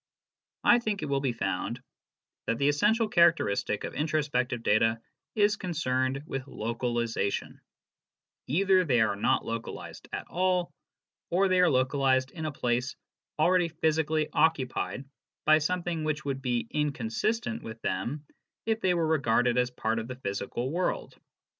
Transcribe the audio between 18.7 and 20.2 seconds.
they were regarded as part of the